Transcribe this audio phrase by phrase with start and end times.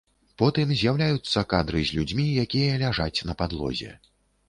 [0.41, 3.97] Потым з'яўляюцца кадры з людзьмі, якія ляжаць на падлозе.